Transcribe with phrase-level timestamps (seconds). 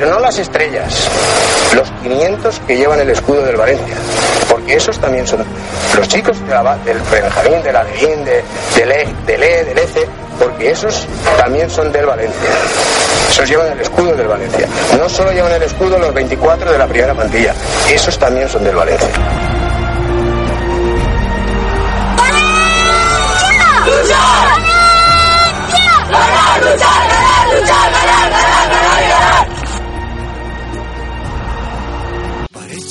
[0.00, 1.10] Pero no las estrellas,
[1.74, 3.94] los 500 que llevan el escudo del Valencia,
[4.48, 5.44] porque esos también son
[5.94, 8.42] los chicos de la, del Benjamín, de la Levín, de,
[8.76, 12.48] del E, del E, del ECE, porque esos también son del Valencia.
[13.28, 14.66] Esos llevan el escudo del Valencia.
[14.98, 17.54] No solo llevan el escudo los 24 de la primera plantilla,
[17.90, 19.10] esos también son del Valencia.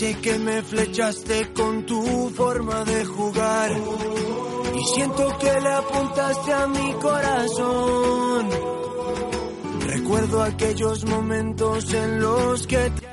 [0.09, 3.71] Que me flechaste con tu forma de jugar
[4.75, 8.49] y siento que le apuntaste a mi corazón.
[9.85, 13.09] Recuerdo aquellos momentos en los que te...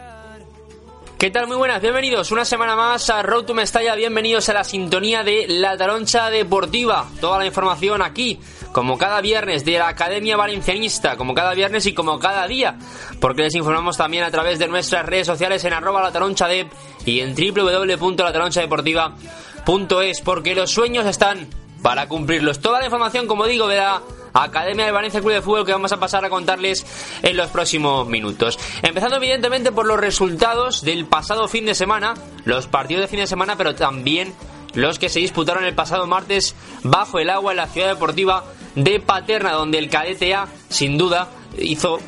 [1.18, 1.46] ¿Qué tal?
[1.46, 5.46] Muy buenas, bienvenidos una semana más a Road to Mestalla, bienvenidos a la sintonía de
[5.48, 7.08] La Taroncha Deportiva.
[7.20, 8.40] Toda la información aquí,
[8.76, 12.76] como cada viernes, de la Academia Valencianista, como cada viernes y como cada día,
[13.22, 16.68] porque les informamos también a través de nuestras redes sociales en arroba la taroncha de
[17.06, 21.48] y en www.lataronchadeportiva.es, porque los sueños están
[21.80, 22.60] para cumplirlos.
[22.60, 24.02] Toda la información, como digo, de la
[24.34, 26.84] Academia de Valencia Club de Fútbol que vamos a pasar a contarles
[27.22, 28.58] en los próximos minutos.
[28.82, 32.12] Empezando evidentemente por los resultados del pasado fin de semana,
[32.44, 34.34] los partidos de fin de semana, pero también
[34.74, 38.44] los que se disputaron el pasado martes bajo el agua en la ciudad deportiva
[38.76, 40.36] de Paterna, donde el cadete
[40.68, 41.98] sin duda, hizo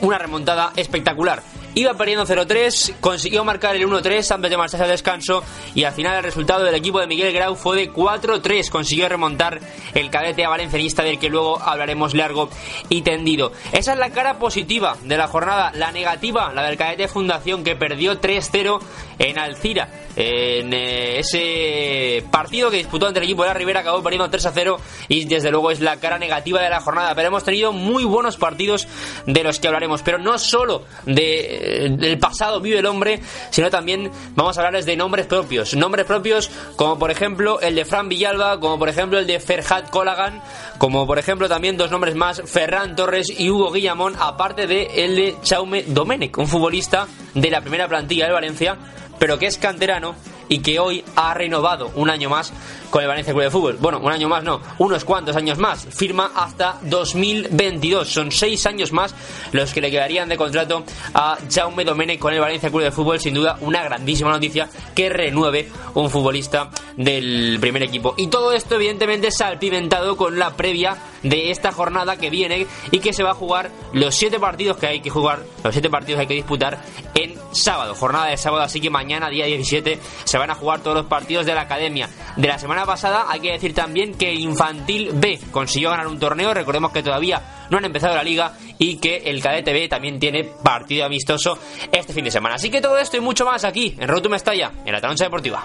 [0.00, 1.42] una remontada espectacular.
[1.74, 5.42] Iba perdiendo 0-3, consiguió marcar el 1-3 antes de marcharse al descanso
[5.74, 8.68] y al final el resultado del equipo de Miguel Grau fue de 4-3.
[8.68, 9.58] Consiguió remontar
[9.94, 12.50] el cadete a valencianista del que luego hablaremos largo
[12.90, 13.52] y tendido.
[13.72, 15.72] Esa es la cara positiva de la jornada.
[15.74, 18.78] La negativa, la del cadete Fundación que perdió 3-0
[19.18, 19.88] en Alcira.
[20.14, 24.78] En eh, ese partido que disputó ante el equipo de la Ribera acabó perdiendo 3-0
[25.08, 27.14] y desde luego es la cara negativa de la jornada.
[27.14, 28.86] Pero hemos tenido muy buenos partidos
[29.24, 30.02] de los que hablaremos.
[30.02, 34.96] Pero no solo de del pasado vive el hombre, sino también vamos a hablarles de
[34.96, 35.74] nombres propios.
[35.74, 39.90] Nombres propios como por ejemplo el de Fran Villalba, como por ejemplo el de Ferhat
[39.90, 40.42] Colagan,
[40.78, 45.16] como por ejemplo también dos nombres más, Ferran Torres y Hugo Guillamón, aparte de el
[45.16, 48.76] de Chaume Domenech, un futbolista de la primera plantilla de Valencia,
[49.18, 50.14] pero que es canterano
[50.48, 52.52] y que hoy ha renovado un año más
[52.90, 53.76] con el Valencia Club de Fútbol.
[53.80, 55.86] Bueno, un año más no, unos cuantos años más.
[55.90, 58.06] Firma hasta 2022.
[58.06, 59.14] Son seis años más
[59.52, 63.18] los que le quedarían de contrato a Jaume Domene con el Valencia Club de Fútbol.
[63.18, 68.14] Sin duda, una grandísima noticia que renueve un futbolista del primer equipo.
[68.16, 73.12] Y todo esto, evidentemente, salpimentado con la previa de esta jornada que viene y que
[73.12, 76.20] se va a jugar los siete partidos que hay que jugar, los siete partidos que
[76.22, 76.82] hay que disputar
[77.14, 77.94] en sábado.
[77.94, 79.98] Jornada de sábado, así que mañana, día 17,
[80.32, 82.08] se van a jugar todos los partidos de la academia.
[82.38, 86.54] De la semana pasada hay que decir también que Infantil B consiguió ganar un torneo,
[86.54, 90.44] recordemos que todavía no han empezado la liga y que el Cadete B también tiene
[90.44, 91.58] partido amistoso
[91.92, 92.54] este fin de semana.
[92.54, 95.64] Así que todo esto y mucho más aquí en Rotum Mestalla, en la Taroncha Deportiva.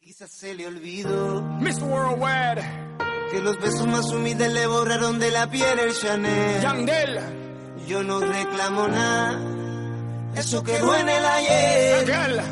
[0.00, 1.84] Quizás se le olvidó Mr.
[1.84, 2.62] Worldwide,
[3.30, 6.60] que los besos más humildes le borraron de la piel el Chanel.
[6.60, 7.41] Yandel,
[7.86, 9.38] Yo no reclamo nada,
[10.36, 12.42] eso quedó en el ayer.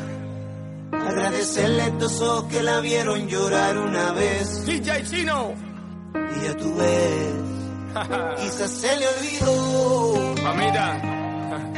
[0.91, 4.65] Agradecerle a estos ojos que la vieron llorar una vez.
[4.65, 5.53] DJ Chino,
[6.13, 10.35] y ya tú ves, quizás se le olvidó.
[10.43, 11.01] Mamita,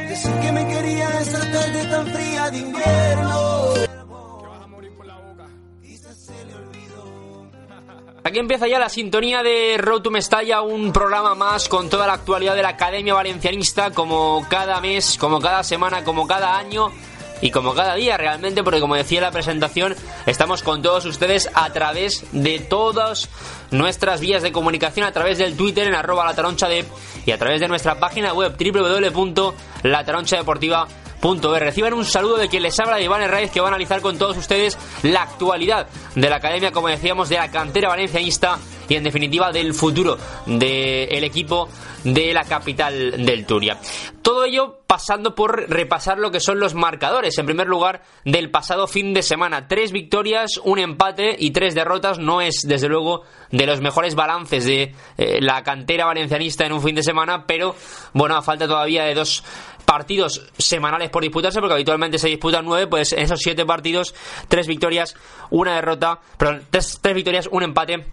[0.08, 3.74] decir que me quería esa tarde tan fría de invierno.
[8.34, 12.14] Aquí empieza ya la sintonía de Road to Mestalla, un programa más con toda la
[12.14, 16.90] actualidad de la Academia Valencianista, como cada mes, como cada semana, como cada año
[17.40, 19.94] y como cada día realmente, porque como decía la presentación,
[20.26, 23.28] estamos con todos ustedes a través de todas
[23.70, 26.84] nuestras vías de comunicación, a través del Twitter en arroba la taroncha de
[27.26, 28.56] y a través de nuestra página web
[31.24, 31.60] www.lataronchadeportiva.es.
[31.60, 34.18] Reciban un saludo de quien les habla de Iván Herraiz que va a analizar con
[34.18, 39.04] todos ustedes la actualidad de la academia, como decíamos, de la cantera valencianista y en
[39.04, 41.68] definitiva del futuro del equipo
[42.04, 43.78] de la capital del Turia.
[44.20, 47.36] Todo ello pasando por repasar lo que son los marcadores.
[47.38, 49.66] En primer lugar, del pasado fin de semana.
[49.68, 52.18] Tres victorias, un empate y tres derrotas.
[52.18, 56.82] No es, desde luego, de los mejores balances de eh, la cantera valencianista en un
[56.82, 57.74] fin de semana, pero
[58.12, 59.44] bueno, a falta todavía de dos
[59.84, 64.14] partidos semanales por disputarse, porque habitualmente se disputan nueve, pues en esos siete partidos,
[64.48, 65.14] tres victorias,
[65.50, 68.06] una derrota, perdón, tres, tres victorias, un empate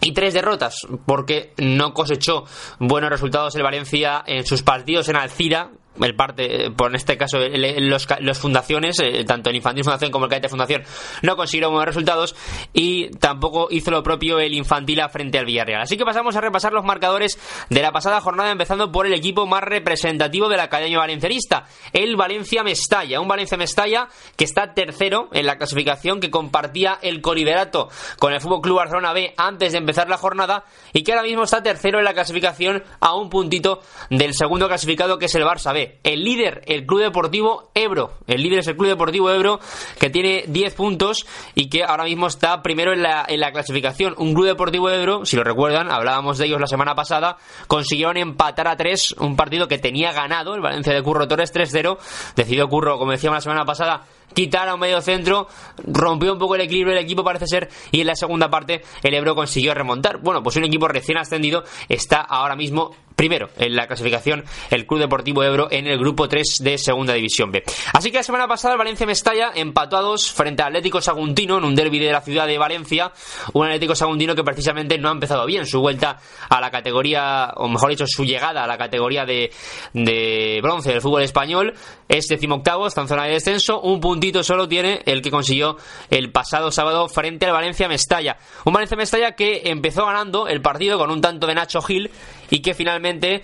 [0.00, 0.74] y tres derrotas,
[1.06, 2.44] porque no cosechó
[2.80, 5.70] buenos resultados el Valencia en sus partidos en Alcira,
[6.00, 10.24] el parte, por en este caso los, los fundaciones, eh, tanto el Infantil Fundación como
[10.24, 10.82] el Cadete Fundación,
[11.22, 12.34] no consiguieron buenos resultados
[12.72, 15.82] y tampoco hizo lo propio el Infantil a frente al Villarreal.
[15.82, 19.46] Así que pasamos a repasar los marcadores de la pasada jornada, empezando por el equipo
[19.46, 23.20] más representativo de la Academia Valencianista, el Valencia Mestalla.
[23.20, 27.88] Un Valencia Mestalla que está tercero en la clasificación, que compartía el coliberato
[28.18, 31.44] con el Fútbol Club Barcelona B antes de empezar la jornada y que ahora mismo
[31.44, 33.80] está tercero en la clasificación a un puntito
[34.10, 35.81] del segundo clasificado que es el Barça B.
[36.02, 38.12] El líder, el Club Deportivo Ebro.
[38.26, 39.60] El líder es el Club Deportivo Ebro,
[39.98, 44.14] que tiene 10 puntos y que ahora mismo está primero en la, en la clasificación.
[44.18, 47.36] Un Club Deportivo Ebro, si lo recuerdan, hablábamos de ellos la semana pasada,
[47.66, 51.98] consiguieron empatar a 3 un partido que tenía ganado el Valencia de Curro Torres 3-0.
[52.36, 54.02] Decidió Curro, como decíamos la semana pasada,
[54.34, 55.48] quitar a un medio centro,
[55.86, 59.14] rompió un poco el equilibrio del equipo parece ser y en la segunda parte el
[59.14, 60.18] Ebro consiguió remontar.
[60.18, 65.00] Bueno, pues un equipo recién ascendido está ahora mismo primero en la clasificación el Club
[65.00, 67.62] Deportivo Ebro en el grupo 3 de Segunda División B.
[67.92, 71.58] Así que la semana pasada el Valencia Mestalla empató a dos frente al Atlético Saguntino
[71.58, 73.12] en un derby de la ciudad de Valencia,
[73.52, 76.18] un Atlético Saguntino que precisamente no ha empezado bien su vuelta
[76.48, 79.52] a la categoría, o mejor dicho, su llegada a la categoría de,
[79.92, 81.74] de bronce del fútbol español,
[82.08, 85.76] es decimoctavo, está en zona de descenso, un puntito solo tiene el que consiguió
[86.08, 88.36] el pasado sábado frente al Valencia Mestalla.
[88.64, 92.08] Un Valencia Mestalla que empezó ganando el partido con un tanto de Nacho Gil
[92.52, 93.42] y que finalmente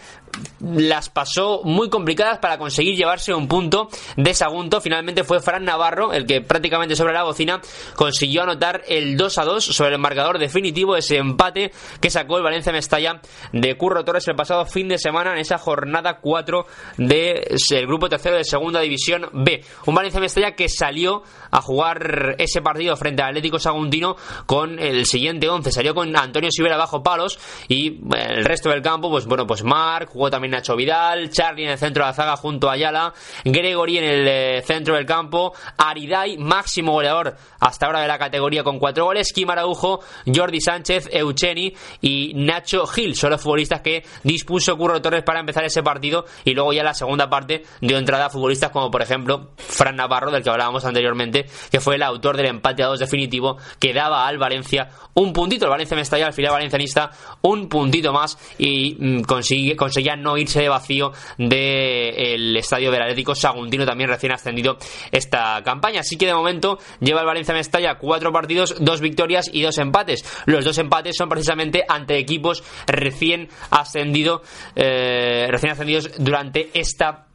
[0.61, 4.81] las pasó muy complicadas para conseguir llevarse un punto de Sagunto.
[4.81, 7.61] Finalmente fue Fran Navarro el que prácticamente sobre la bocina
[7.95, 12.43] consiguió anotar el 2 a 2 sobre el marcador definitivo, ese empate que sacó el
[12.43, 13.21] Valencia Mestalla
[13.53, 16.67] de Curro Torres el pasado fin de semana en esa jornada 4
[16.99, 19.65] del grupo tercero de Segunda División B.
[19.87, 24.17] Un Valencia Mestalla que salió a jugar ese partido frente al Atlético Saguntino
[24.47, 25.73] con el siguiente 11.
[25.73, 27.39] Salió con Antonio Sivera bajo palos
[27.69, 31.71] y el resto del campo, pues bueno, pues Marc, jugó también Nacho Vidal, Charlie en
[31.71, 33.13] el centro de la zaga junto a Ayala,
[33.45, 38.65] Gregory en el eh, centro del campo, Aridai, máximo goleador hasta ahora de la categoría
[38.65, 44.05] con cuatro goles, Kim Araujo, Jordi Sánchez, Eucheni y Nacho Gil, son los futbolistas que
[44.25, 48.27] dispuso Curro Torres para empezar ese partido y luego ya la segunda parte dio entrada
[48.27, 52.37] a futbolistas como por ejemplo Fran Navarro, del que hablábamos anteriormente, que fue el autor
[52.37, 56.33] del empate a dos definitivo que daba al Valencia un puntito, el Valencia Mestalla, al
[56.33, 57.11] final valencianista,
[57.43, 63.35] un puntito más y mm, consigue, conseguía no irse de vacío del estadio del Atlético
[63.35, 64.79] Saguntino, también recién ascendido
[65.11, 66.01] esta campaña.
[66.01, 70.25] Así que de momento lleva el Valencia Mestalla cuatro partidos, dos victorias y dos empates.
[70.47, 74.43] Los dos empates son precisamente ante equipos recién ascendido,
[74.75, 77.28] eh, recién ascendidos durante esta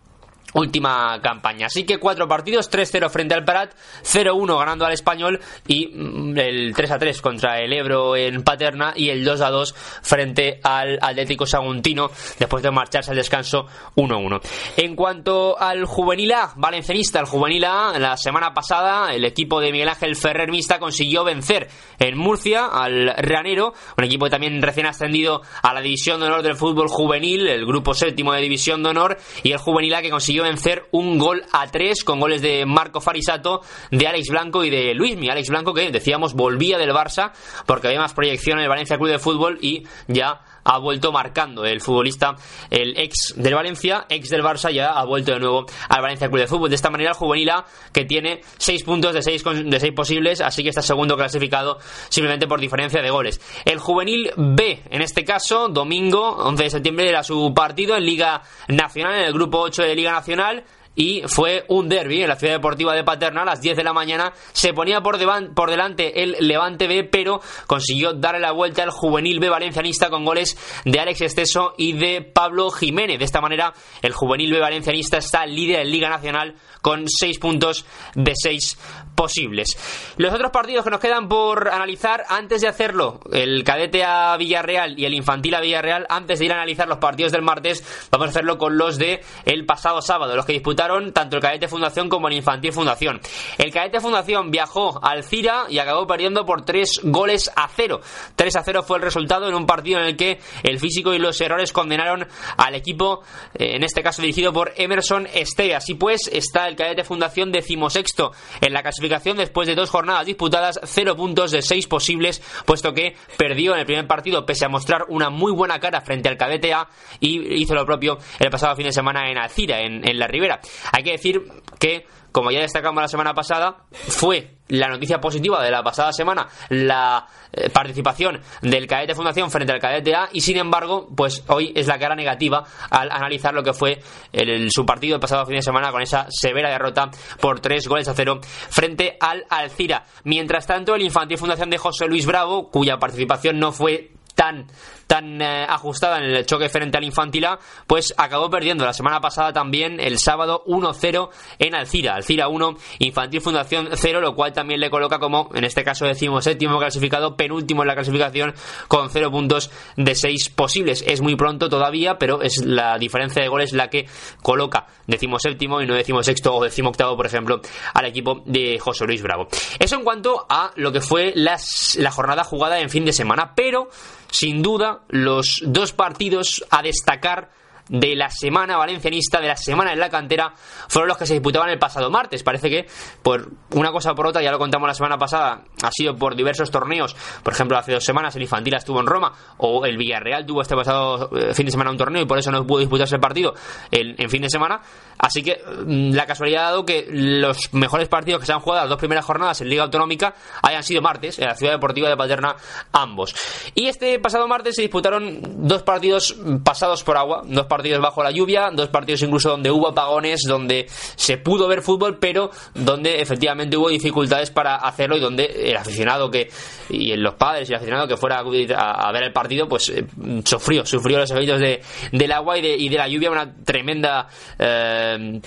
[0.53, 1.67] última campaña.
[1.67, 3.73] Así que cuatro partidos, 3-0 frente al Parat,
[4.03, 9.25] 0-1 ganando al Español y mm, el 3-3 contra el Ebro en Paterna y el
[9.25, 12.09] 2-2 frente al Atlético Saguntino
[12.39, 13.65] después de marcharse al descanso
[13.95, 14.41] 1-1.
[14.77, 19.71] En cuanto al juvenil A, valencianista, el juvenil A, la semana pasada el equipo de
[19.71, 25.41] Miguel Ángel Ferrer Mista consiguió vencer en Murcia al Ranero, un equipo también recién ascendido
[25.61, 29.17] a la División de Honor del Fútbol Juvenil, el grupo séptimo de División de Honor
[29.43, 33.01] y el juvenil A que consiguió vencer un gol a tres con goles de Marco
[33.01, 35.29] Farisato, de Alex Blanco y de Luismi.
[35.29, 37.31] Alex Blanco que decíamos volvía del Barça
[37.65, 41.65] porque había más proyección en el Valencia Club de Fútbol y ya ha vuelto marcando
[41.65, 42.35] el futbolista,
[42.69, 46.41] el ex del Valencia, ex del Barça, ya ha vuelto de nuevo al Valencia Club
[46.41, 46.69] de Fútbol.
[46.69, 50.41] De esta manera, el juvenil A, que tiene 6 puntos de 6 de seis posibles,
[50.41, 51.79] así que está segundo clasificado
[52.09, 53.41] simplemente por diferencia de goles.
[53.65, 58.41] El juvenil B, en este caso, domingo 11 de septiembre, era su partido en Liga
[58.67, 60.63] Nacional, en el grupo 8 de Liga Nacional
[60.95, 63.93] y fue un derby en la ciudad deportiva de Paterna a las 10 de la
[63.93, 64.33] mañana.
[64.51, 65.17] Se ponía por,
[65.53, 70.25] por delante el Levante B, pero consiguió darle la vuelta al juvenil B valencianista con
[70.25, 73.19] goles de Alex Esteso y de Pablo Jiménez.
[73.19, 77.85] De esta manera, el juvenil B valencianista está líder en Liga Nacional con 6 puntos
[78.13, 78.77] de 6
[79.15, 79.77] posibles.
[80.17, 84.99] Los otros partidos que nos quedan por analizar, antes de hacerlo, el cadete a Villarreal
[84.99, 88.27] y el infantil a Villarreal, antes de ir a analizar los partidos del martes, vamos
[88.27, 90.82] a hacerlo con los de el pasado sábado, los que disputaron
[91.13, 93.21] tanto el cadete fundación como el infantil fundación.
[93.57, 98.01] El cadete fundación viajó al Cira y acabó perdiendo por 3 goles a 0.
[98.35, 101.19] 3 a 0 fue el resultado en un partido en el que el físico y
[101.19, 103.21] los errores condenaron al equipo,
[103.53, 105.75] eh, en este caso dirigido por Emerson Este.
[105.75, 110.79] Así pues, está el cadete fundación decimosexto en la clasificación después de dos jornadas disputadas,
[110.83, 115.05] 0 puntos de 6 posibles, puesto que perdió en el primer partido pese a mostrar
[115.09, 116.87] una muy buena cara frente al cadete A
[117.19, 120.59] y hizo lo propio el pasado fin de semana en Alcira, en, en la Ribera.
[120.91, 121.41] Hay que decir
[121.79, 126.47] que como ya destacamos la semana pasada, fue la noticia positiva de la pasada semana
[126.69, 131.71] la eh, participación del cadete Fundación frente al cadete A y sin embargo, pues hoy
[131.75, 134.01] es la cara negativa al analizar lo que fue
[134.31, 138.07] el, su partido el pasado fin de semana con esa severa derrota por tres goles
[138.07, 140.03] a cero frente al Alcira.
[140.23, 144.65] Mientras tanto, el Infantil Fundación de José Luis Bravo, cuya participación no fue tan
[145.13, 149.53] tan eh, ajustada en el choque frente al Infantila, pues acabó perdiendo la semana pasada
[149.53, 151.29] también el sábado 1-0
[151.59, 152.15] en Alcira.
[152.15, 156.45] Alcira 1, Infantil Fundación 0, lo cual también le coloca como, en este caso decimos
[156.45, 158.55] séptimo clasificado, penúltimo en la clasificación
[158.87, 161.03] con 0 puntos de 6 posibles.
[161.05, 164.07] Es muy pronto todavía, pero es la diferencia de goles la que
[164.41, 167.61] coloca decimos séptimo y no decimos sexto o decimo octavo, por ejemplo,
[167.93, 169.47] al equipo de José Luis Bravo.
[169.77, 173.53] Eso en cuanto a lo que fue las, la jornada jugada en fin de semana,
[173.55, 173.89] pero
[174.33, 177.49] sin duda los dos partidos a destacar
[177.89, 180.53] de la semana valencianista, de la semana en la cantera,
[180.87, 182.43] fueron los que se disputaban el pasado martes.
[182.43, 182.87] Parece que,
[183.21, 186.71] por una cosa por otra, ya lo contamos la semana pasada, ha sido por diversos
[186.71, 187.15] torneos.
[187.43, 190.75] Por ejemplo, hace dos semanas el Infantil estuvo en Roma, o el Villarreal tuvo este
[190.75, 193.53] pasado eh, fin de semana un torneo y por eso no pudo disputarse el partido
[193.91, 194.81] en, en fin de semana.
[195.17, 198.81] Así que mm, la casualidad ha dado que los mejores partidos que se han jugado
[198.81, 202.17] las dos primeras jornadas en Liga Autonómica hayan sido martes, en la Ciudad Deportiva de
[202.17, 202.55] Paterna,
[202.91, 203.35] ambos.
[203.75, 207.65] Y este pasado martes se disputaron dos partidos pasados por agua, dos
[207.99, 212.49] bajo la lluvia, dos partidos incluso donde hubo apagones, donde se pudo ver fútbol, pero
[212.73, 216.49] donde efectivamente hubo dificultades para hacerlo y donde el aficionado que
[216.89, 220.05] y los padres y el aficionado que fuera a- a ver el partido, pues eh,
[220.45, 224.27] sufrió, sufrió los efectos de, del agua y de, y de la lluvia, una tremenda
[224.59, 225.39] eh,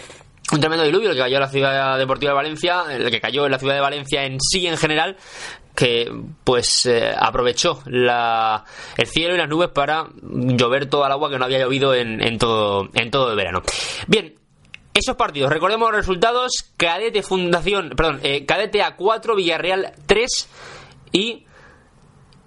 [0.52, 3.47] un tremendo diluvio el que cayó en la ciudad deportiva de Valencia, el que cayó
[3.47, 5.16] en la ciudad de Valencia en sí en general,
[5.76, 6.11] que
[6.42, 8.64] pues eh, aprovechó la,
[8.97, 12.21] el cielo y las nubes para llover toda el agua que no había llovido en,
[12.21, 13.62] en todo en todo el verano.
[14.09, 14.35] Bien,
[14.95, 20.49] esos partidos, recordemos los resultados: Cadete Fundación, perdón, eh, Cadete A4, Villarreal 3
[21.12, 21.45] y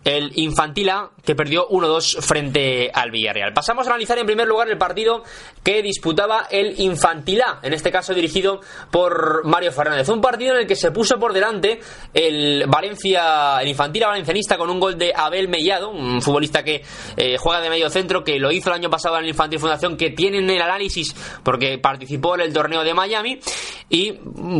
[0.03, 3.53] el Infantil A, que perdió 1-2 frente al Villarreal.
[3.53, 5.23] Pasamos a analizar en primer lugar el partido
[5.63, 10.09] que disputaba el Infantil A, en este caso dirigido por Mario Fernández.
[10.09, 11.79] Un partido en el que se puso por delante
[12.13, 16.83] el Valencia, el Infantil A valencianista con un gol de Abel Mellado, un futbolista que
[17.17, 19.97] eh, juega de medio centro, que lo hizo el año pasado en el Infantil Fundación,
[19.97, 21.13] que tienen el análisis
[21.43, 23.39] porque participó en el torneo de Miami
[23.89, 24.13] y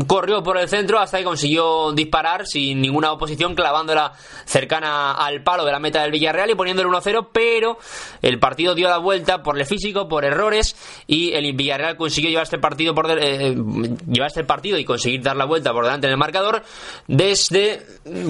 [0.07, 4.13] corrió por el centro hasta que consiguió disparar sin ninguna oposición, clavándola
[4.45, 7.77] cercana al palo de la meta del Villarreal y poniéndole 1-0, pero
[8.21, 10.75] el partido dio la vuelta por el físico, por errores
[11.07, 13.55] y el Villarreal consiguió llevarse el partido por eh,
[14.07, 16.63] llevarse el partido y conseguir dar la vuelta por delante en el marcador
[17.07, 18.29] desde mm,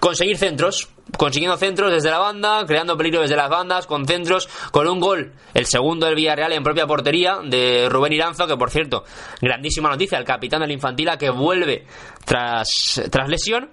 [0.00, 4.88] conseguir centros, consiguiendo centros desde la banda, creando peligro desde las bandas, con centros, con
[4.88, 9.04] un gol, el segundo del Villarreal en propia portería de Rubén Iranzo, que por cierto,
[9.40, 11.86] grandísima noticia, el capitán del Infantila que vuelve
[12.24, 13.70] tras, tras lesión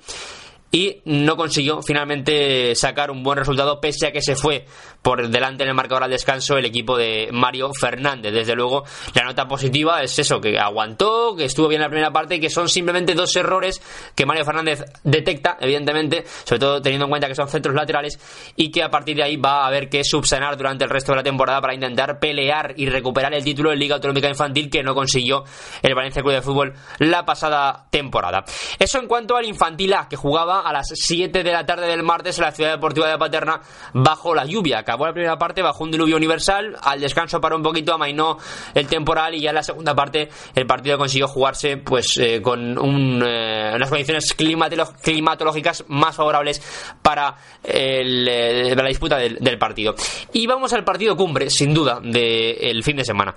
[0.72, 4.66] y no consiguió finalmente sacar un buen resultado pese a que se fue
[5.02, 8.34] por delante en el marcador al descanso el equipo de Mario Fernández.
[8.34, 8.84] Desde luego,
[9.14, 12.40] la nota positiva es eso, que aguantó, que estuvo bien en la primera parte y
[12.40, 13.82] que son simplemente dos errores
[14.16, 18.20] que Mario Fernández detecta, evidentemente, sobre todo teniendo en cuenta que son centros laterales
[18.56, 21.18] y que a partir de ahí va a haber que subsanar durante el resto de
[21.18, 24.94] la temporada para intentar pelear y recuperar el título de Liga Autonómica Infantil que no
[24.94, 25.46] consiguió
[25.82, 28.44] el Valencia Club de Fútbol la pasada temporada.
[28.78, 32.04] Eso en cuanto al Infantil A, que jugaba a las 7 de la tarde del
[32.04, 33.62] martes en la ciudad deportiva de Paterna
[33.94, 34.80] bajo la lluvia.
[34.80, 38.38] Acabó la primera parte bajo un diluvio universal, al descanso paró un poquito, amainó
[38.74, 42.78] el temporal y ya en la segunda parte el partido consiguió jugarse pues eh, con
[43.24, 46.62] eh, unas condiciones climatológicas más favorables
[47.02, 49.96] para, el, eh, la disputa del partido.
[50.34, 53.34] Y vamos al partido cumbre, sin duda, del fin de semana.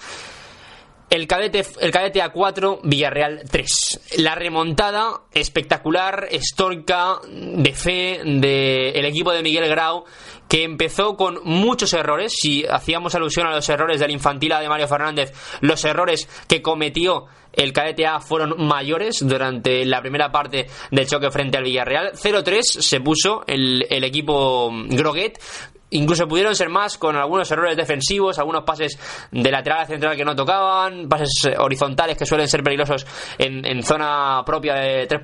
[1.11, 4.19] El cadete, el cadete A4, Villarreal 3.
[4.19, 10.05] La remontada espectacular, histórica, de fe del equipo de Miguel Grau,
[10.49, 12.35] que empezó con muchos errores.
[12.39, 16.63] Si hacíamos alusión a los errores del infantil A de Mario Fernández, los errores que
[16.63, 22.13] cometió el cadete A fueron mayores durante la primera parte del choque frente al Villarreal.
[22.13, 25.41] 0-3 se puso el, el equipo Groguet
[25.91, 28.99] incluso pudieron ser más con algunos errores defensivos, algunos pases
[29.31, 33.07] de lateral a central que no tocaban, pases horizontales que suelen ser peligrosos
[33.39, 35.23] en, zona propia de tres,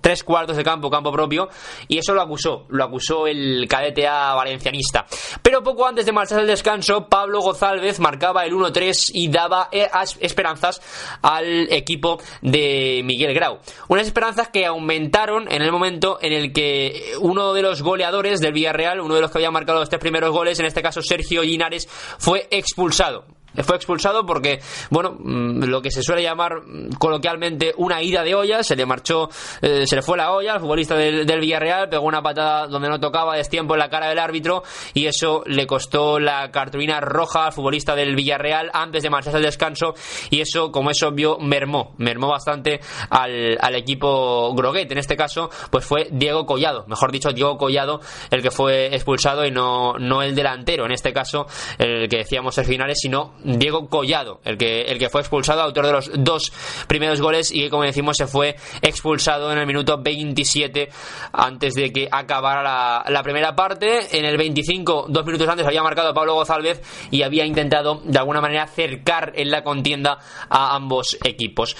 [0.00, 1.48] tres, cuartos de campo, campo propio,
[1.86, 5.06] y eso lo acusó, lo acusó el cadete A valencianista.
[5.42, 9.88] Pero poco antes de marchar al descanso, Pablo Gozálvez marcaba el 1-3 y daba eh,
[10.20, 10.80] esperanzas
[11.22, 13.58] al equipo de Miguel Grau.
[13.88, 18.52] Unas esperanzas que aumentaron en el momento en el que uno de los goleadores del
[18.52, 21.42] Villarreal, uno de los que había marcado los tres primeros goles, en este caso Sergio
[21.42, 21.86] Linares,
[22.18, 24.60] fue expulsado fue expulsado porque,
[24.90, 26.62] bueno, mm, lo que se suele llamar
[26.98, 29.28] coloquialmente una ida de olla, se le marchó,
[29.62, 32.98] eh, se le fue la olla al futbolista del, Villarreal, pegó una patada donde no
[32.98, 34.62] tocaba, destiempo en la cara del árbitro
[34.94, 39.44] y eso le costó la cartulina roja al futbolista del Villarreal antes de marcharse al
[39.44, 39.94] descanso
[40.30, 44.90] y eso, como es obvio, mermó, mermó bastante al, al equipo Groguet.
[44.90, 48.00] En este caso, pues fue Diego Collado, mejor dicho, Diego Collado
[48.30, 51.46] el que fue expulsado y no, no el delantero, en este caso,
[51.78, 55.86] el que decíamos el finales, sino Diego Collado, el que, el que fue expulsado, autor
[55.86, 56.52] de los dos
[56.86, 60.90] primeros goles y que, como decimos, se fue expulsado en el minuto 27
[61.32, 64.18] antes de que acabara la, primera parte.
[64.18, 68.40] En el 25, dos minutos antes, había marcado Pablo González y había intentado de alguna
[68.40, 71.76] manera acercar en la contienda a ambos equipos.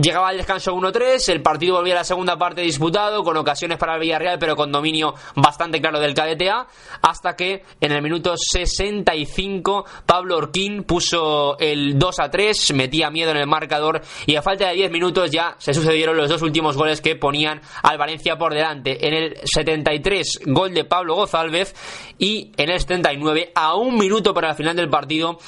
[0.00, 3.94] Llegaba el descanso 1-3, el partido volvía a la segunda parte disputado, con ocasiones para
[3.94, 6.66] el Villarreal, pero con dominio bastante claro del KDTA,
[7.02, 13.46] hasta que en el minuto 65 Pablo Orquín puso el 2-3, metía miedo en el
[13.46, 17.16] marcador y a falta de 10 minutos ya se sucedieron los dos últimos goles que
[17.16, 19.06] ponían al Valencia por delante.
[19.06, 21.74] En el 73 gol de Pablo Gozálvez
[22.18, 25.38] y en el 79 a un minuto para el final del partido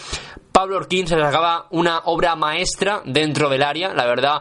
[0.57, 4.41] Pablo Orquín se sacaba una obra maestra dentro del área, la verdad,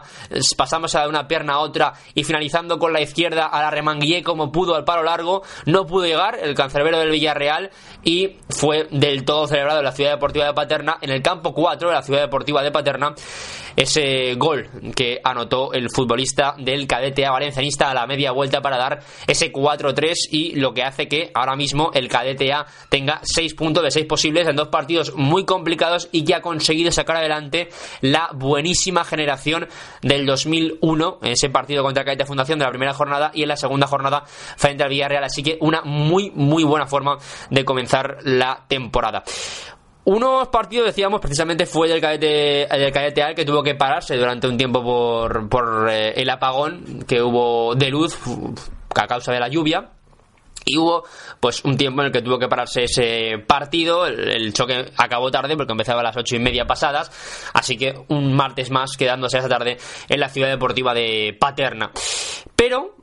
[0.56, 4.50] pasamos de una pierna a otra y finalizando con la izquierda a la remanguillé como
[4.50, 7.70] pudo al palo largo, no pudo llegar el cancerbero del Villarreal
[8.02, 11.88] y fue del todo celebrado en la Ciudad Deportiva de Paterna, en el campo 4
[11.88, 13.14] de la Ciudad Deportiva de Paterna,
[13.76, 18.78] ese gol que anotó el futbolista del cadete a valencianista a la media vuelta para
[18.78, 23.52] dar ese 4-3 y lo que hace que ahora mismo el cadete A tenga 6
[23.52, 27.68] puntos de 6 posibles en dos partidos muy complicados y que ha conseguido sacar adelante
[28.00, 29.68] la buenísima generación
[30.02, 33.48] del 2001 en ese partido contra el cadete Fundación de la primera jornada y en
[33.48, 37.18] la segunda jornada frente al Villarreal así que una muy muy buena forma
[37.50, 39.22] de comenzar la temporada
[40.06, 44.46] unos partidos, decíamos, precisamente fue del cadete, del cadete Al que tuvo que pararse durante
[44.46, 48.16] un tiempo por, por eh, el apagón que hubo de luz
[48.94, 49.95] a causa de la lluvia.
[50.68, 51.04] Y hubo
[51.38, 54.04] pues un tiempo en el que tuvo que pararse ese partido.
[54.04, 57.08] El, choque acabó tarde porque empezaba a las ocho y media pasadas.
[57.54, 61.92] Así que un martes más quedándose esa tarde en la ciudad deportiva de Paterna.
[62.56, 62.96] Pero,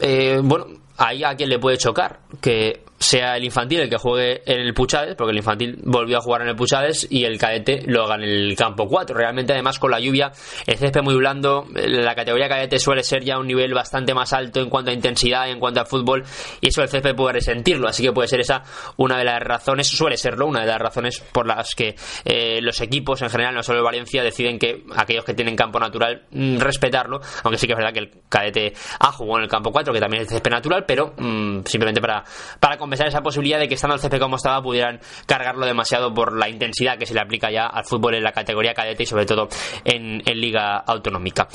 [0.00, 2.20] eh, bueno, ahí a quien le puede chocar.
[2.40, 6.20] Que sea el infantil el que juegue en el Puchades, porque el infantil volvió a
[6.20, 9.16] jugar en el Puchades y el cadete lo haga en el campo 4.
[9.16, 10.32] Realmente, además, con la lluvia,
[10.66, 14.60] el césped muy blando, la categoría cadete suele ser ya un nivel bastante más alto
[14.60, 16.24] en cuanto a intensidad, en cuanto a fútbol,
[16.60, 17.88] y eso el césped puede resentirlo.
[17.88, 18.62] Así que puede ser esa
[18.96, 22.80] una de las razones, suele serlo, una de las razones por las que eh, los
[22.80, 26.58] equipos en general, no solo el Valencia, deciden que aquellos que tienen campo natural, mm,
[26.58, 29.92] respetarlo, aunque sí que es verdad que el cadete ha jugado en el campo 4,
[29.92, 32.24] que también es césped natural, pero mm, simplemente para,
[32.60, 36.36] para compensar esa posibilidad de que estando el CP como estaba pudieran cargarlo demasiado por
[36.38, 39.26] la intensidad que se le aplica ya al fútbol en la categoría cadete y sobre
[39.26, 39.48] todo
[39.84, 41.48] en, liga autonómica.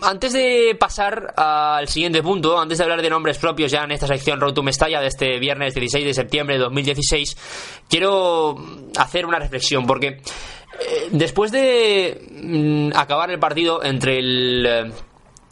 [0.00, 4.06] Antes de pasar al siguiente punto, antes de hablar de nombres propios ya en esta
[4.06, 8.56] sección Road to Mestalla de este viernes 16 de septiembre de 2016, quiero
[8.96, 14.92] hacer una reflexión porque eh, después de mm, acabar el partido entre el eh,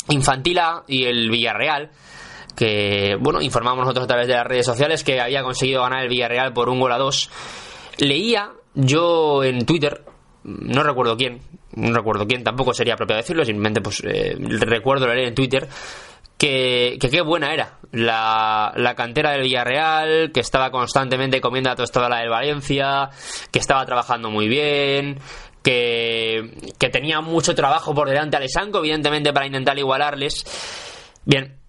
[0.08, 1.90] Infantil y el Villarreal,
[2.56, 6.08] que, bueno, informamos nosotros a través de las redes sociales que había conseguido ganar el
[6.08, 7.30] Villarreal por un gol a dos.
[7.98, 10.04] Leía yo en Twitter,
[10.44, 11.40] no recuerdo quién,
[11.74, 15.68] no recuerdo quién, tampoco sería propio decirlo, simplemente pues eh, recuerdo leer en Twitter
[16.36, 22.08] que, qué buena era la, la, cantera del Villarreal, que estaba constantemente comiendo a tostada
[22.08, 23.10] la del Valencia,
[23.52, 25.20] que estaba trabajando muy bien,
[25.62, 30.44] que, que tenía mucho trabajo por delante al Esanco, evidentemente para intentar igualarles.
[31.24, 31.61] Bien,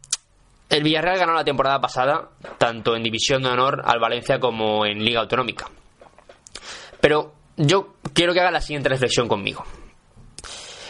[0.73, 5.05] el Villarreal ganó la temporada pasada, tanto en División de Honor al Valencia como en
[5.05, 5.69] Liga Autonómica.
[6.99, 9.63] Pero yo quiero que haga la siguiente reflexión conmigo.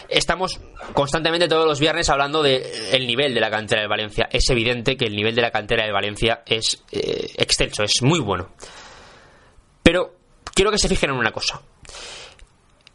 [0.07, 0.61] Estamos
[0.93, 4.29] constantemente todos los viernes hablando del nivel de la cantera de Valencia.
[4.31, 8.21] Es evidente que el nivel de la cantera de Valencia es eh, extenso, es muy
[8.21, 8.51] bueno.
[9.81, 10.15] Pero
[10.53, 11.61] quiero que se fijen en una cosa.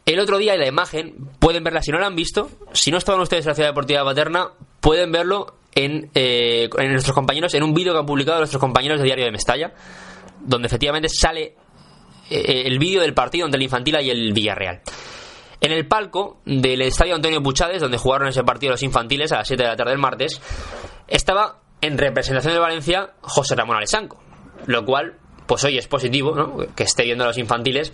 [0.07, 2.97] El otro día en la imagen, pueden verla si no la han visto, si no
[2.97, 4.47] estaban ustedes en la ciudad deportiva de Paterna,
[4.81, 8.99] pueden verlo en, eh, en nuestros compañeros, en un vídeo que han publicado nuestros compañeros
[8.99, 9.73] de Diario de Mestalla.
[10.41, 11.55] donde efectivamente sale
[12.29, 14.81] eh, el vídeo del partido entre el Infantila y el Villarreal.
[15.61, 19.47] En el palco del estadio Antonio Puchades, donde jugaron ese partido los infantiles a las
[19.47, 20.41] 7 de la tarde del martes,
[21.07, 24.21] estaba en representación de Valencia José Ramón Alessanco,
[24.67, 26.57] lo cual, pues hoy es positivo, ¿no?
[26.75, 27.91] Que esté viendo a los infantiles,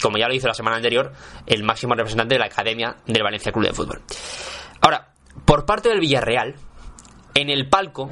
[0.00, 1.12] como ya lo hizo la semana anterior,
[1.46, 4.02] el máximo representante de la Academia del Valencia Club de Fútbol.
[4.80, 5.12] Ahora,
[5.44, 6.54] por parte del Villarreal,
[7.40, 8.10] en el palco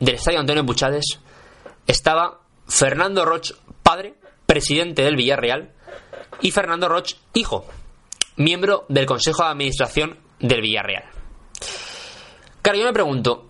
[0.00, 1.18] del estadio Antonio Puchades
[1.86, 5.72] estaba Fernando Roch, padre, presidente del Villarreal,
[6.42, 7.66] y Fernando Roch, hijo,
[8.36, 11.04] miembro del Consejo de Administración del Villarreal.
[12.60, 13.48] Claro, yo me pregunto,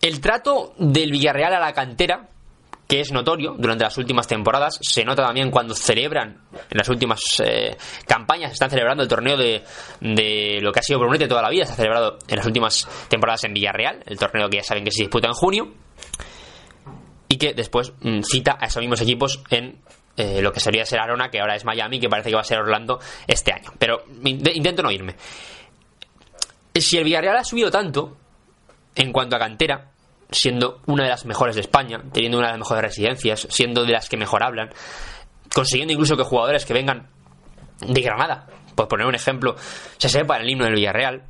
[0.00, 2.30] el trato del Villarreal a la cantera,
[2.90, 7.20] que es notorio durante las últimas temporadas, se nota también cuando celebran, en las últimas
[7.38, 9.62] eh, campañas, están celebrando el torneo de,
[10.00, 12.88] de lo que ha sido Brunete toda la vida, se ha celebrado en las últimas
[13.08, 15.72] temporadas en Villarreal, el torneo que ya saben que se disputa en junio,
[17.28, 19.78] y que después mm, cita a esos mismos equipos en
[20.16, 22.44] eh, lo que sería ser Arona, que ahora es Miami, que parece que va a
[22.44, 22.98] ser Orlando
[23.28, 23.70] este año.
[23.78, 25.14] Pero in- intento no irme.
[26.74, 28.16] Si el Villarreal ha subido tanto
[28.96, 29.89] en cuanto a cantera,
[30.30, 33.92] siendo una de las mejores de España, teniendo una de las mejores residencias, siendo de
[33.92, 34.70] las que mejor hablan,
[35.54, 37.08] consiguiendo incluso que jugadores que vengan
[37.80, 39.56] de Granada, por poner un ejemplo,
[39.98, 41.24] se sepan el himno del Villarreal.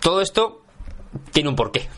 [0.00, 0.62] Todo esto
[1.32, 1.88] tiene un porqué.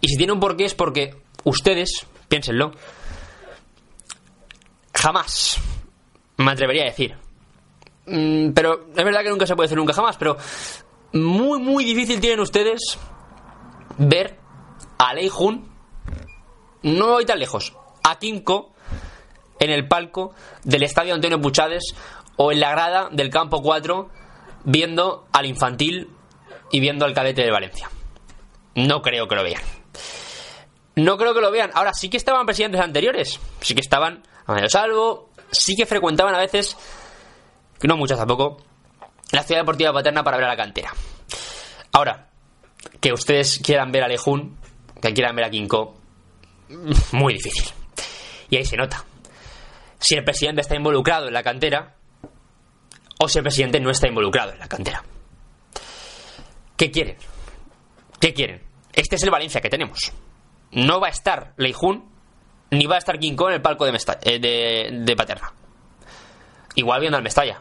[0.00, 1.14] Y si tiene un porqué es porque
[1.44, 2.72] ustedes, piénsenlo,
[4.94, 5.58] jamás
[6.36, 7.16] me atrevería a decir.
[8.06, 10.36] Mm, pero es verdad que nunca se puede decir nunca jamás, pero
[11.12, 12.98] muy, muy difícil tienen ustedes
[13.98, 14.38] ver
[14.98, 15.68] a Lei Jun,
[16.82, 18.72] no voy tan lejos, a Kinko
[19.58, 20.34] en el palco
[20.64, 21.94] del estadio Antonio Puchades
[22.36, 24.08] o en la grada del campo 4
[24.64, 26.10] viendo al infantil
[26.70, 27.90] y viendo al cadete de Valencia.
[28.74, 29.62] No creo que lo vean.
[30.94, 31.70] No creo que lo vean.
[31.74, 33.40] Ahora sí que estaban presidentes anteriores.
[33.60, 35.30] Sí que estaban a medio salvo.
[35.50, 36.76] Sí que frecuentaban a veces,
[37.82, 38.58] no muchas tampoco,
[39.32, 40.92] la ciudad deportiva paterna para ver a la cantera.
[41.92, 42.27] Ahora,
[43.00, 44.58] que ustedes quieran ver a Lejún,
[45.00, 45.94] que quieran ver a Kinko,
[47.12, 47.68] muy difícil.
[48.50, 49.04] Y ahí se nota.
[49.98, 51.94] Si el presidente está involucrado en la cantera,
[53.18, 55.02] o si el presidente no está involucrado en la cantera.
[56.76, 57.16] ¿Qué quieren?
[58.20, 58.62] ¿Qué quieren?
[58.92, 60.12] Este es el Valencia que tenemos.
[60.72, 62.08] No va a estar Leijun
[62.70, 65.52] ni va a estar Kinko en el palco eh, de, de Paterna.
[66.74, 67.60] Igual viendo al Mestalla.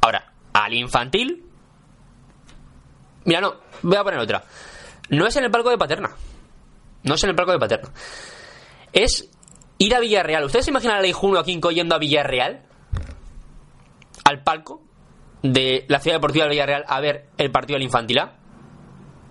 [0.00, 1.45] Ahora, al infantil.
[3.26, 4.44] Mira, no, voy a poner otra.
[5.10, 6.10] No es en el palco de Paterna.
[7.02, 7.90] No es en el palco de Paterna.
[8.92, 9.28] Es
[9.78, 10.44] ir a Villarreal.
[10.44, 12.62] ¿Ustedes se imaginan a Leijun o a Kinko yendo a Villarreal?
[14.24, 14.82] Al palco
[15.42, 18.36] de la ciudad deportiva de Villarreal a ver el partido del infantil A?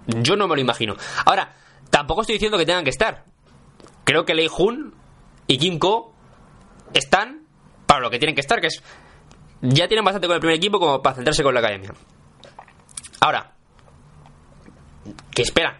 [0.07, 0.95] Yo no me lo imagino.
[1.25, 1.53] Ahora,
[1.89, 3.25] tampoco estoy diciendo que tengan que estar.
[4.03, 4.93] Creo que Lei Jun
[5.47, 6.13] y Kim Ko
[6.93, 7.45] están
[7.85, 8.83] para lo que tienen que estar, que es.
[9.61, 11.93] Ya tienen bastante con el primer equipo como para centrarse con la academia.
[13.21, 13.54] Ahora,
[15.33, 15.77] ¿qué esperan?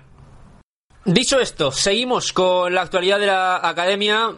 [1.06, 4.32] Dicho esto, seguimos con la actualidad de la academia.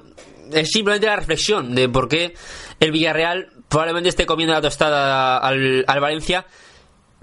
[0.51, 2.33] Es simplemente la reflexión de por qué
[2.79, 6.45] el Villarreal probablemente esté comiendo la tostada al, al Valencia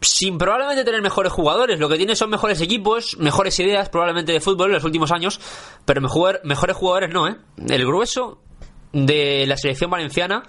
[0.01, 1.79] sin probablemente tener mejores jugadores.
[1.79, 5.41] Lo que tiene son mejores equipos, mejores ideas probablemente de fútbol en los últimos años,
[5.85, 7.37] pero mejor, mejores jugadores no, ¿eh?
[7.69, 8.41] El grueso
[8.93, 10.43] de la selección valenciana,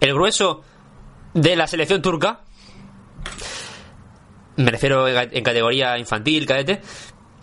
[0.00, 0.62] el grueso
[1.34, 2.43] de la selección turca,
[4.56, 6.80] me refiero en categoría infantil, cadete,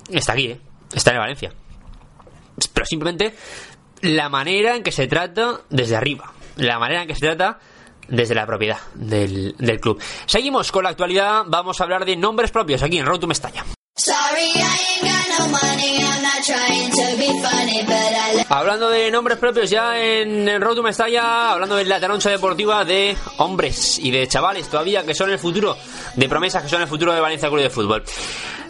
[0.10, 0.62] está aquí, ¿eh?
[0.94, 1.54] Está en Valencia.
[2.74, 3.34] Pero simplemente
[4.02, 7.60] la manera en que se trata desde arriba, la manera en que se trata
[8.08, 10.02] desde la propiedad del, del club.
[10.26, 13.28] Seguimos con la actualidad, vamos a hablar de nombres propios aquí en Road to
[18.50, 22.84] Hablando de nombres propios ya en el Road to Mestalla, hablando de la taroncha deportiva
[22.84, 25.78] de hombres y de chavales todavía que son el futuro,
[26.16, 28.04] de promesas que son el futuro de Valencia Club de Fútbol.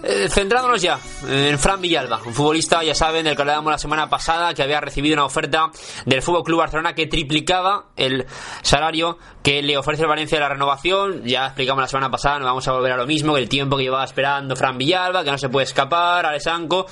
[0.03, 4.09] Eh, centrándonos ya en Fran Villalba, un futbolista, ya saben, del que hablábamos la semana
[4.09, 5.69] pasada, que había recibido una oferta
[6.05, 8.25] del Fútbol Club Barcelona que triplicaba el
[8.63, 11.23] salario que le ofrece el Valencia de la renovación.
[11.23, 13.77] Ya explicamos la semana pasada, no vamos a volver a lo mismo, que el tiempo
[13.77, 16.87] que llevaba esperando Fran Villalba, que no se puede escapar, Alessanco.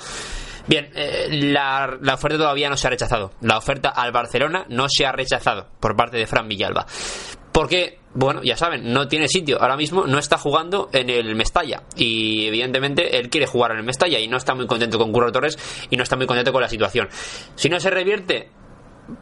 [0.68, 3.32] Bien, eh, la, la oferta todavía no se ha rechazado.
[3.40, 6.86] La oferta al Barcelona no se ha rechazado por parte de Fran Villalba.
[7.52, 9.60] Porque, bueno, ya saben, no tiene sitio.
[9.60, 11.82] Ahora mismo no está jugando en el Mestalla.
[11.96, 15.32] Y evidentemente él quiere jugar en el Mestalla y no está muy contento con Curro
[15.32, 15.58] Torres
[15.90, 17.08] y no está muy contento con la situación.
[17.56, 18.50] Si no se revierte,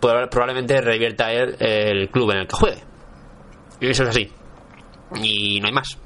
[0.01, 2.83] probablemente revierta él el club en el que juegue.
[3.81, 4.31] Y eso es así.
[5.17, 5.99] Y no hay más.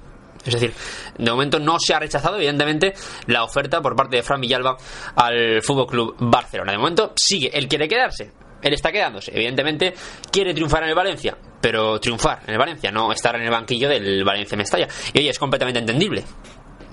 [0.45, 0.73] Es decir,
[1.19, 2.95] de momento no se ha rechazado, evidentemente,
[3.27, 4.77] la oferta por parte de Fran Villalba
[5.15, 6.73] al Fútbol Club Barcelona.
[6.73, 9.31] De momento sigue, él quiere quedarse, él está quedándose.
[9.33, 9.95] Evidentemente,
[10.33, 13.89] quiere triunfar en el Valencia, pero triunfar en el Valencia, no estar en el banquillo
[13.89, 14.89] del Valencia Mestalla.
[15.15, 16.25] Y oye, es completamente entendible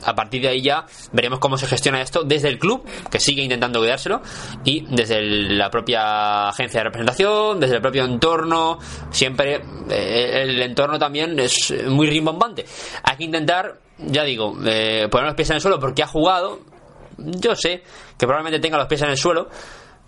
[0.04, 3.42] a partir de ahí ya veremos cómo se gestiona esto desde el club, que sigue
[3.42, 4.22] intentando quedárselo,
[4.64, 8.80] y desde la propia agencia de representación, desde el propio entorno,
[9.12, 12.66] siempre eh, el entorno también es muy rimbombante.
[13.04, 16.60] Hay que intentar, ya digo, eh, poner los pies en el suelo porque ha jugado,
[17.18, 17.84] yo sé
[18.18, 19.50] que probablemente tenga los pies en el suelo,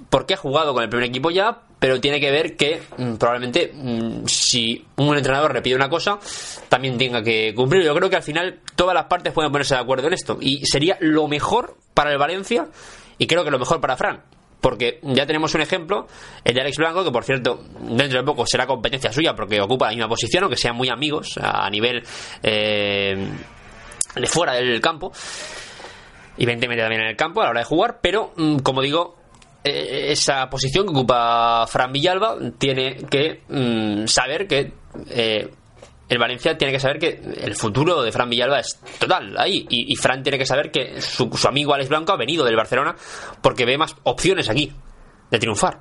[0.09, 3.71] porque ha jugado con el primer equipo ya, pero tiene que ver que mm, probablemente
[3.73, 6.19] mm, si un entrenador le pide una cosa,
[6.69, 7.83] también tenga que cumplir.
[7.83, 10.63] Yo creo que al final todas las partes pueden ponerse de acuerdo en esto y
[10.63, 12.67] sería lo mejor para el Valencia
[13.17, 14.21] y creo que lo mejor para Fran.
[14.61, 16.05] Porque ya tenemos un ejemplo,
[16.43, 19.87] el de Alex Blanco, que por cierto, dentro de poco será competencia suya porque ocupa
[19.87, 22.03] la misma posición, aunque sean muy amigos a nivel
[22.43, 23.27] eh,
[24.13, 25.11] de fuera del campo
[26.37, 28.83] y 20 media también en el campo a la hora de jugar, pero mm, como
[28.83, 29.20] digo,
[29.63, 34.73] esa posición que ocupa Fran Villalba tiene que mm, saber que
[35.09, 35.49] eh,
[36.09, 39.93] el Valencia tiene que saber que el futuro de Fran Villalba es total ahí y,
[39.93, 42.95] y Fran tiene que saber que su, su amigo Alex Blanco ha venido del Barcelona
[43.41, 44.71] porque ve más opciones aquí
[45.29, 45.79] de triunfar.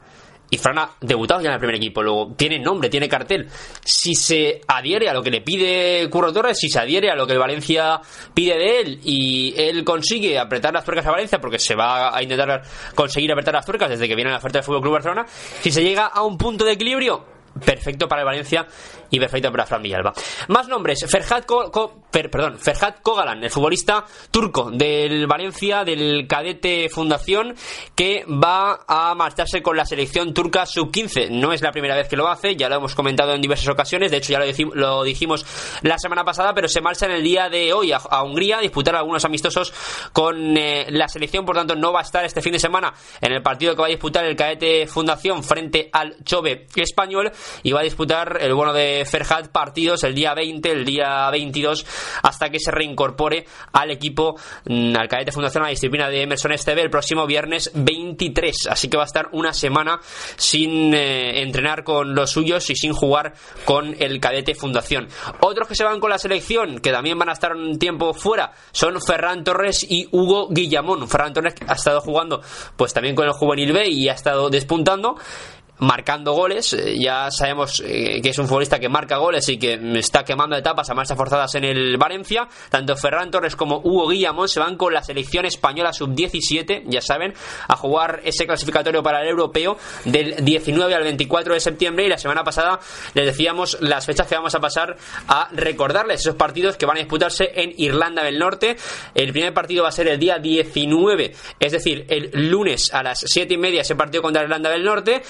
[0.50, 3.48] Y Fran ha debutado ya en el primer equipo, luego tiene nombre, tiene cartel.
[3.84, 7.26] Si se adhiere a lo que le pide Curro Torres, si se adhiere a lo
[7.26, 8.00] que el Valencia
[8.34, 12.22] pide de él y él consigue apretar las tuercas a Valencia, porque se va a
[12.22, 12.62] intentar
[12.96, 15.24] conseguir apretar las tuercas desde que viene la oferta del Fútbol Club Barcelona,
[15.60, 17.24] si se llega a un punto de equilibrio,
[17.64, 18.66] perfecto para el Valencia
[19.10, 20.12] y perfecto para Fran Villalba.
[20.48, 26.26] Más nombres, Ferhat, Ko- Ko- per- perdón, Ferhat Kogalan, el futbolista turco del Valencia, del
[26.28, 27.54] cadete Fundación,
[27.94, 31.30] que va a marcharse con la selección turca sub-15.
[31.30, 34.10] No es la primera vez que lo hace, ya lo hemos comentado en diversas ocasiones,
[34.10, 35.44] de hecho ya lo, dijim- lo dijimos
[35.82, 38.60] la semana pasada, pero se marcha en el día de hoy a, a Hungría a
[38.60, 39.72] disputar algunos amistosos
[40.12, 43.32] con eh, la selección, por tanto no va a estar este fin de semana en
[43.32, 47.30] el partido que va a disputar el cadete Fundación frente al Chove español
[47.62, 51.86] y va a disputar el bueno de Ferhat partidos el día 20, el día 22
[52.22, 56.52] hasta que se reincorpore al equipo, mm, al cadete Fundación, a la disciplina de Emerson
[56.52, 58.68] Esteve el próximo viernes 23.
[58.70, 60.00] Así que va a estar una semana
[60.36, 63.34] sin eh, entrenar con los suyos y sin jugar
[63.64, 65.08] con el cadete Fundación.
[65.40, 68.52] Otros que se van con la selección, que también van a estar un tiempo fuera,
[68.72, 71.08] son Ferran Torres y Hugo Guillamón.
[71.08, 72.42] Ferran Torres ha estado jugando
[72.76, 75.16] pues también con el juvenil B y ha estado despuntando
[75.80, 76.72] marcando goles.
[76.72, 80.56] Eh, Ya sabemos eh, que es un futbolista que marca goles y que está quemando
[80.56, 82.48] etapas a marchas forzadas en el Valencia.
[82.68, 87.34] Tanto Ferran Torres como Hugo Guillamón se van con la selección española sub-17, ya saben,
[87.68, 92.06] a jugar ese clasificatorio para el europeo del 19 al 24 de septiembre.
[92.06, 92.80] Y la semana pasada
[93.14, 94.96] les decíamos las fechas que vamos a pasar
[95.28, 98.76] a recordarles esos partidos que van a disputarse en Irlanda del Norte.
[99.14, 103.20] El primer partido va a ser el día 19, es decir, el lunes a las
[103.26, 105.22] 7 y media ese partido contra Irlanda del Norte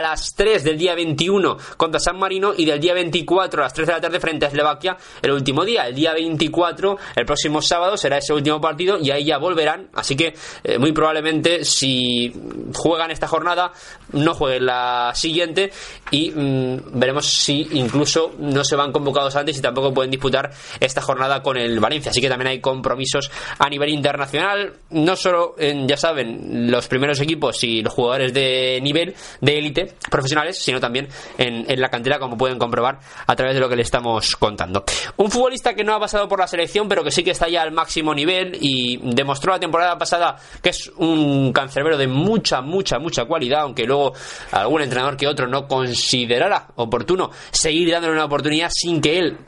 [0.00, 3.86] las 3 del día 21 contra San Marino y del día 24 a las 3
[3.86, 5.86] de la tarde frente a Eslovaquia el último día.
[5.86, 9.88] El día 24, el próximo sábado, será ese último partido y ahí ya volverán.
[9.94, 12.32] Así que eh, muy probablemente si
[12.74, 13.72] juegan esta jornada,
[14.12, 15.72] no jueguen la siguiente
[16.10, 21.00] y mm, veremos si incluso no se van convocados antes y tampoco pueden disputar esta
[21.00, 22.10] jornada con el Valencia.
[22.10, 27.20] Así que también hay compromisos a nivel internacional, no solo en, ya saben, los primeros
[27.20, 29.79] equipos y los jugadores de nivel, de élite,
[30.10, 33.76] profesionales, sino también en, en la cantera, como pueden comprobar a través de lo que
[33.76, 34.84] le estamos contando.
[35.16, 37.62] Un futbolista que no ha pasado por la selección, pero que sí que está ya
[37.62, 42.98] al máximo nivel y demostró la temporada pasada que es un cancerbero de mucha, mucha,
[42.98, 44.12] mucha cualidad, aunque luego
[44.52, 49.38] algún entrenador que otro no considerara oportuno seguir dándole una oportunidad sin que él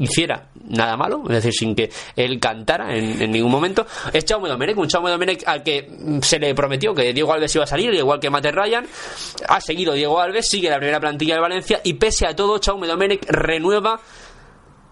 [0.00, 4.76] hiciera nada malo, es decir, sin que él cantara en, ningún momento, es Chaume Domenech,
[4.78, 5.88] un Chaume Domenech al que
[6.22, 8.86] se le prometió que Diego Alves iba a salir, igual que Mate Ryan,
[9.48, 12.86] ha seguido Diego Alves, sigue la primera plantilla de Valencia y pese a todo, Chaume
[12.86, 14.00] Domenech renueva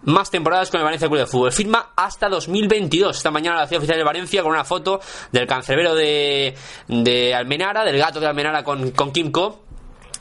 [0.02, 1.52] más temporadas con el Valencia Club de Fútbol.
[1.52, 3.16] Firma hasta 2022.
[3.16, 5.00] Esta mañana la ciudad oficial de Valencia con una foto
[5.32, 6.54] del cancerbero de,
[6.86, 9.67] de Almenara, del gato de Almenara con, con Kim Co.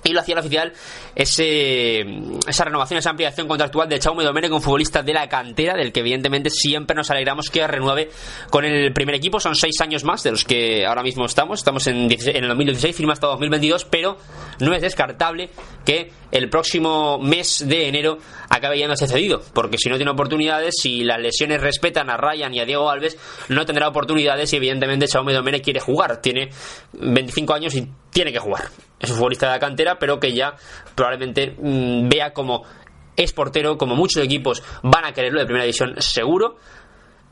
[0.03, 0.73] Y lo hacía el oficial
[1.15, 2.01] ese,
[2.47, 6.01] esa renovación, esa ampliación contractual de Chaume Domenech, un futbolista de la cantera, del que
[6.01, 8.09] evidentemente siempre nos alegramos que renueve
[8.49, 9.39] con el primer equipo.
[9.39, 11.59] Son seis años más de los que ahora mismo estamos.
[11.59, 14.17] Estamos en, 16 en el 2016, firma hasta 2022, pero
[14.59, 15.49] no es descartable
[15.85, 18.17] que el próximo mes de enero
[18.49, 22.59] acabe yéndose cedido, porque si no tiene oportunidades, si las lesiones respetan a Ryan y
[22.59, 23.17] a Diego Alves,
[23.49, 26.21] no tendrá oportunidades y evidentemente Chaume Domenech quiere jugar.
[26.21, 26.49] Tiene
[26.93, 28.69] 25 años y tiene que jugar.
[28.99, 30.55] Es un futbolista de la cantera, pero que ya
[30.95, 32.63] probablemente mm, vea como
[33.15, 36.57] es portero, como muchos equipos van a quererlo de primera división seguro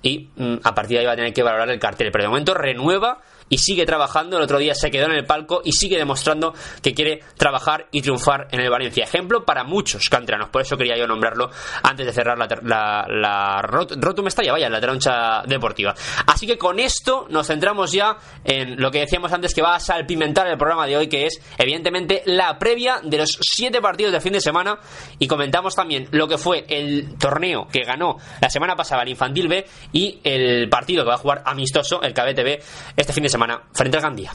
[0.02, 2.12] y mm, a partir de ahí va a tener que valorar el cartel.
[2.12, 4.38] Pero de momento renueva y sigue trabajando.
[4.38, 8.02] El otro día se quedó en el palco y sigue demostrando que quiere trabajar y
[8.02, 9.04] triunfar en el Valencia.
[9.04, 10.50] Ejemplo para muchos canteranos.
[10.50, 11.50] Por eso quería yo nombrarlo
[11.84, 15.94] antes de cerrar la, la, la rot, Rotum Estalla, vaya, la troncha deportiva.
[16.26, 19.80] Así que con esto nos centramos ya en lo que decíamos antes que va a
[19.80, 24.22] salpimentar el programa de hoy, que es evidentemente la previa de los siete partidos del
[24.22, 24.80] fin de semana.
[25.20, 29.48] Y comentamos también lo que fue el torneo que ganó la semana pasada el Infantil
[29.48, 32.62] B y el partido que va a jugar amistoso, el KBTB,
[32.96, 33.35] este fin de semana
[33.74, 34.32] frente al Gandía.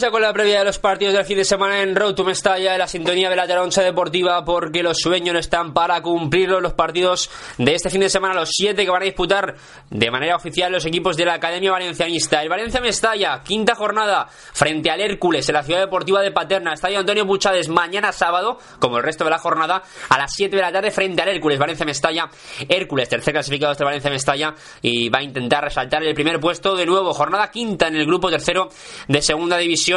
[0.00, 2.72] Ya con la previa de los partidos del fin de semana en Road to Mestalla,
[2.72, 6.62] en la sintonía de la Taroncha Deportiva, porque los sueños están para cumplirlos.
[6.62, 9.56] Los partidos de este fin de semana, los siete que van a disputar
[9.90, 12.40] de manera oficial los equipos de la Academia Valencianista.
[12.42, 17.00] El Valencia Mestalla, quinta jornada, frente al Hércules en la Ciudad Deportiva de Paterna, Estadio
[17.00, 20.72] Antonio Puchades, mañana sábado, como el resto de la jornada, a las 7 de la
[20.72, 22.30] tarde, frente al Hércules, Valencia Mestalla.
[22.66, 26.86] Hércules, tercer clasificado de Valencia Mestalla, y va a intentar resaltar el primer puesto de
[26.86, 27.12] nuevo.
[27.12, 28.70] Jornada quinta en el grupo tercero
[29.06, 29.89] de segunda división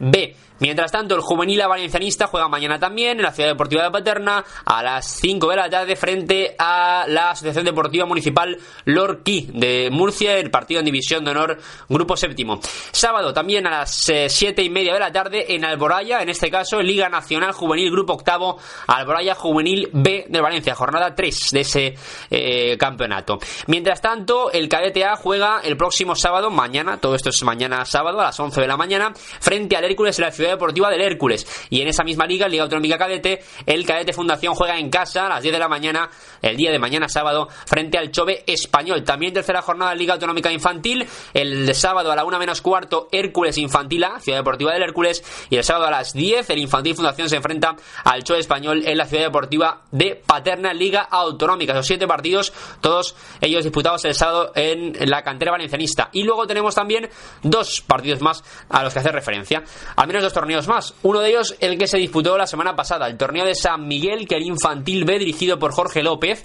[0.00, 0.34] B.
[0.60, 4.82] Mientras tanto, el juvenil valencianista juega mañana también en la Ciudad Deportiva de Paterna a
[4.84, 10.52] las 5 de la tarde frente a la Asociación Deportiva Municipal Lorquí de Murcia, el
[10.52, 12.60] partido en División de Honor Grupo Séptimo.
[12.92, 16.80] Sábado también a las 7 y media de la tarde en Alboraya, en este caso
[16.80, 21.94] Liga Nacional Juvenil Grupo Octavo, Alboraya Juvenil B de Valencia, jornada 3 de ese
[22.30, 23.40] eh, campeonato.
[23.66, 28.20] Mientras tanto, el cadete A juega el próximo sábado, mañana, todo esto es mañana sábado
[28.20, 31.46] a las 11 de la mañana, frente al Hércules en la Ciudad Deportiva del Hércules.
[31.70, 35.28] Y en esa misma liga, Liga Autonómica Cadete, el Cadete Fundación juega en casa a
[35.28, 36.10] las 10 de la mañana,
[36.42, 39.04] el día de mañana sábado, frente al Chove Español.
[39.04, 44.04] También tercera jornada Liga Autonómica Infantil, el sábado a la 1 menos cuarto, Hércules Infantil
[44.04, 45.24] A, Ciudad Deportiva del Hércules.
[45.50, 48.98] Y el sábado a las 10, el Infantil Fundación se enfrenta al Chove Español en
[48.98, 51.72] la Ciudad Deportiva de Paterna, Liga Autonómica.
[51.74, 56.10] Los siete partidos, todos ellos disputados el sábado en la cantera valencianista.
[56.12, 57.08] Y luego tenemos también
[57.42, 59.62] dos partidos más a los que hacer referencia.
[59.96, 60.92] Al menos dos torneos más.
[61.02, 64.28] Uno de ellos, el que se disputó la semana pasada, el torneo de San Miguel,
[64.28, 66.44] que el Infantil B, dirigido por Jorge López.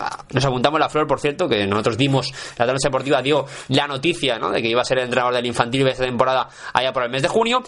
[0.00, 3.86] Ah, Nos apuntamos la flor, por cierto, que nosotros dimos, la Talenza Deportiva dio la
[3.86, 4.50] noticia ¿no?
[4.50, 7.10] de que iba a ser el entrenador del Infantil B esta temporada allá por el
[7.10, 7.62] mes de junio.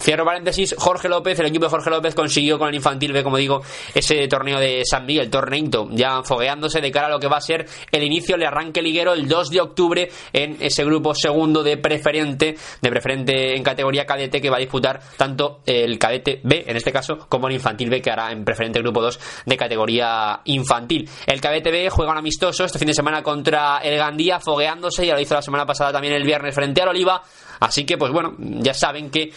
[0.00, 3.36] Cierro paréntesis, Jorge López, el equipo de Jorge López consiguió con el Infantil B, como
[3.36, 3.62] digo,
[3.94, 7.40] ese torneo de San Miguel, torneito, ya fogueándose de cara a lo que va a
[7.40, 11.76] ser el inicio, el arranque liguero el 2 de octubre en ese grupo segundo de
[11.76, 16.76] preferente, de preferente en categoría cadete que va a disputar tanto el cadete B, en
[16.76, 21.08] este caso, como el Infantil B que hará en preferente grupo 2 de categoría infantil.
[21.26, 25.14] El cadete B juega un amistoso este fin de semana contra el Gandía, fogueándose, ya
[25.14, 27.22] lo hizo la semana pasada también el viernes frente al Oliva,
[27.60, 29.32] así que pues bueno, ya saben que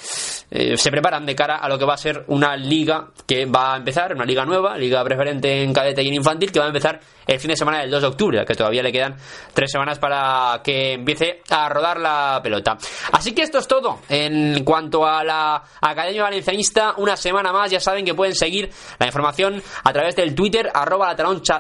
[0.49, 3.73] eh, se preparan de cara a lo que va a ser una liga que va
[3.73, 6.69] a empezar, una liga nueva, liga preferente en cadete y en infantil, que va a
[6.69, 9.15] empezar el fin de semana del 2 de octubre, que todavía le quedan
[9.53, 12.77] tres semanas para que empiece a rodar la pelota.
[13.11, 17.79] Así que esto es todo en cuanto a la Academia Valencianista, una semana más, ya
[17.79, 21.15] saben que pueden seguir la información a través del Twitter, arroba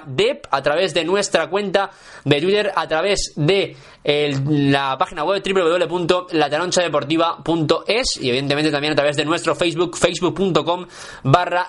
[0.05, 1.91] dep, a través de nuestra cuenta
[2.25, 9.25] de Twitter, a través de la página web www.latalonchadeportiva.es y evidentemente también a través de
[9.25, 10.87] nuestro Facebook, facebook.com
[11.23, 11.67] barra.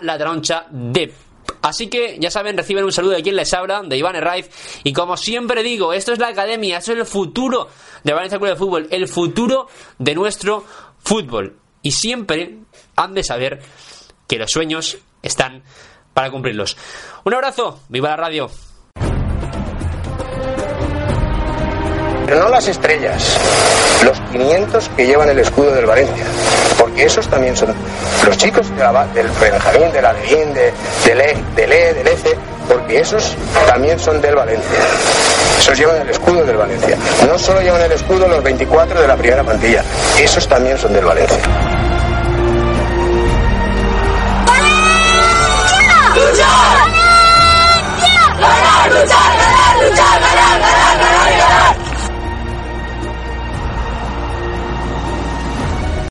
[1.60, 4.50] Así que ya saben, reciben un saludo de quien les habla, de Iván Herraiz.
[4.84, 7.68] Y como siempre digo, esto es la academia, esto es el futuro
[8.02, 9.68] de Valencia Club de Fútbol, el futuro
[9.98, 10.64] de nuestro
[10.98, 11.56] fútbol.
[11.82, 12.58] Y siempre
[12.96, 13.60] han de saber
[14.26, 15.62] que los sueños están
[16.14, 16.76] para cumplirlos.
[17.24, 18.50] Un abrazo, viva la radio.
[22.32, 23.36] Pero no las estrellas,
[24.02, 26.24] los 500 que llevan el escudo del Valencia.
[26.78, 27.74] Porque esos también son
[28.24, 30.72] los chicos de la del Benjamín, del Alevín, de,
[31.04, 32.34] del E, del E, del EFE,
[32.66, 34.78] porque esos también son del Valencia.
[35.58, 36.96] Esos llevan el escudo del Valencia.
[37.28, 39.84] No solo llevan el escudo los 24 de la primera plantilla,
[40.18, 41.36] esos también son del Valencia.
[46.14, 46.88] ¡Luchar!
[48.40, 48.90] ¡Ganar,
[49.82, 50.71] luchar,